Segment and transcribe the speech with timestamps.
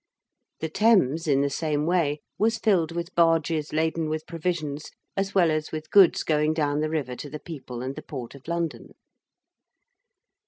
[0.61, 5.51] The Thames in the same way was filled with barges laden with provisions as well
[5.51, 8.93] as with goods going down the river to the people and the Port of London.